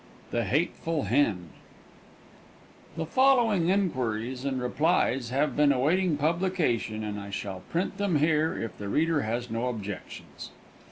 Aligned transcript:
THE 0.31 0.45
HATEFUL 0.45 1.03
HEN 1.03 1.35
XI 1.53 1.53
The 2.97 3.05
following 3.05 3.69
inquiries 3.69 4.43
and 4.45 4.59
replies 4.59 5.29
have 5.29 5.55
been 5.55 5.71
awaiting 5.71 6.17
publication 6.17 7.03
and 7.03 7.19
I 7.19 7.29
shall 7.29 7.59
print 7.69 7.99
them 7.99 8.15
here 8.17 8.57
if 8.57 8.75
the 8.79 8.89
reader 8.89 9.21
has 9.21 9.51
no 9.51 9.67
objections. 9.67 10.49